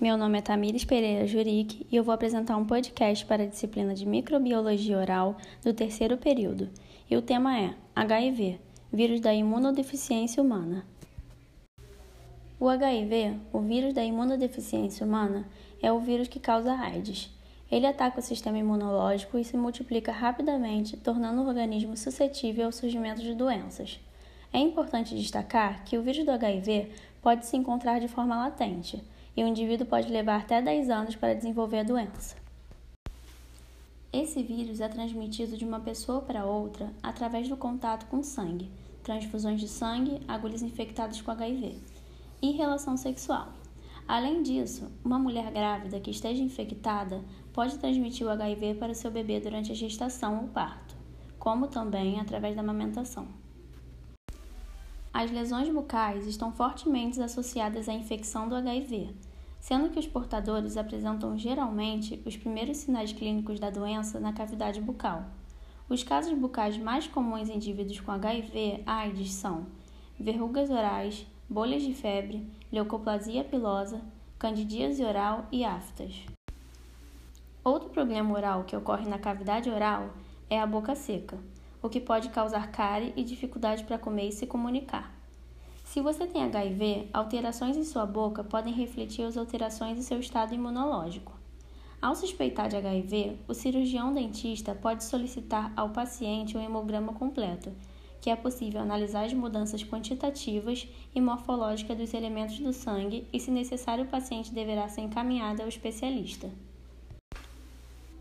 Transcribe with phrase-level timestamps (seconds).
[0.00, 3.94] Meu nome é Tamires Pereira Juric e eu vou apresentar um podcast para a disciplina
[3.94, 6.70] de Microbiologia Oral do terceiro período.
[7.10, 8.60] E o tema é HIV,
[8.92, 10.86] vírus da imunodeficiência humana.
[12.60, 15.48] O HIV, o vírus da imunodeficiência humana,
[15.82, 17.28] é o vírus que causa AIDS.
[17.68, 23.20] Ele ataca o sistema imunológico e se multiplica rapidamente, tornando o organismo suscetível ao surgimento
[23.20, 23.98] de doenças.
[24.52, 26.88] É importante destacar que o vírus do HIV
[27.20, 29.02] pode se encontrar de forma latente
[29.38, 32.34] e o indivíduo pode levar até 10 anos para desenvolver a doença.
[34.12, 38.68] Esse vírus é transmitido de uma pessoa para outra através do contato com sangue,
[39.04, 41.76] transfusões de sangue, agulhas infectadas com HIV
[42.42, 43.52] e relação sexual.
[44.08, 49.12] Além disso, uma mulher grávida que esteja infectada pode transmitir o HIV para o seu
[49.12, 50.96] bebê durante a gestação ou parto,
[51.38, 53.28] como também através da amamentação.
[55.14, 59.14] As lesões bucais estão fortemente associadas à infecção do HIV,
[59.60, 65.24] sendo que os portadores apresentam geralmente os primeiros sinais clínicos da doença na cavidade bucal.
[65.88, 69.66] Os casos bucais mais comuns em indivíduos com HIV/AIDS são
[70.18, 74.00] verrugas orais, bolhas de febre, leucoplasia pilosa,
[74.38, 76.26] candidíase oral e aftas.
[77.64, 80.10] Outro problema oral que ocorre na cavidade oral
[80.48, 81.38] é a boca seca,
[81.82, 85.17] o que pode causar cárie e dificuldade para comer e se comunicar.
[85.98, 90.54] Se você tem HIV, alterações em sua boca podem refletir as alterações em seu estado
[90.54, 91.32] imunológico.
[92.00, 97.72] Ao suspeitar de HIV, o cirurgião dentista pode solicitar ao paciente um hemograma completo,
[98.20, 103.50] que é possível analisar as mudanças quantitativas e morfológicas dos elementos do sangue e, se
[103.50, 106.48] necessário, o paciente deverá ser encaminhado ao especialista.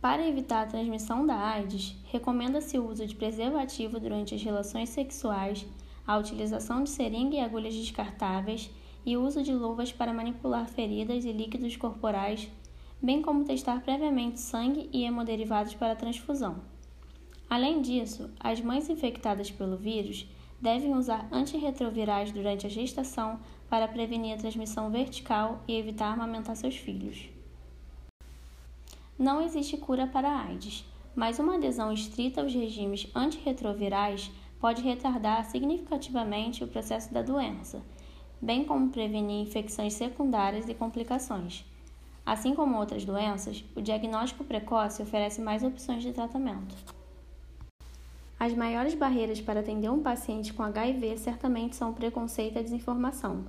[0.00, 5.66] Para evitar a transmissão da AIDS, recomenda-se o uso de preservativo durante as relações sexuais
[6.06, 8.70] a utilização de seringa e agulhas descartáveis
[9.04, 12.50] e o uso de luvas para manipular feridas e líquidos corporais,
[13.00, 16.62] bem como testar previamente sangue e hemoderivados para transfusão.
[17.48, 20.26] Além disso, as mães infectadas pelo vírus
[20.60, 23.38] devem usar antirretrovirais durante a gestação
[23.68, 27.28] para prevenir a transmissão vertical e evitar amamentar seus filhos.
[29.18, 34.30] Não existe cura para a AIDS, mas uma adesão estrita aos regimes antirretrovirais
[34.64, 37.82] pode retardar significativamente o processo da doença,
[38.40, 41.66] bem como prevenir infecções secundárias e complicações.
[42.24, 46.74] Assim como outras doenças, o diagnóstico precoce oferece mais opções de tratamento.
[48.40, 52.62] As maiores barreiras para atender um paciente com HIV certamente são o preconceito e a
[52.62, 53.44] desinformação.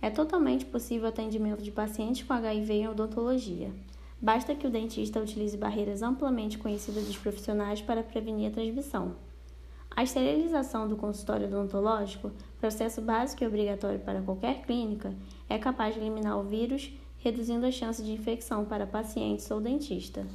[0.00, 3.72] É totalmente possível o atendimento de pacientes com HIV em odontologia.
[4.20, 9.16] Basta que o dentista utilize barreiras amplamente conhecidas dos profissionais para prevenir a transmissão.
[9.94, 15.14] A esterilização do consultório odontológico, processo básico e obrigatório para qualquer clínica,
[15.48, 20.26] é capaz de eliminar o vírus, reduzindo a chance de infecção para pacientes ou dentista.